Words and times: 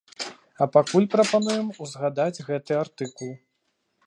А 0.65 0.67
пакуль 0.77 1.07
прапануем 1.15 1.67
узгадаць 1.87 2.43
гэты 2.49 2.71
артыкул. 2.83 3.31